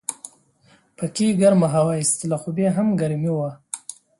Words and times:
پکې 0.97 1.27
ګرمه 1.41 1.67
هوا 1.75 1.93
ایستله 1.99 2.37
خو 2.41 2.49
بیا 2.57 2.69
هم 2.77 2.87
ګرمي 3.01 3.31
وه. 3.33 3.51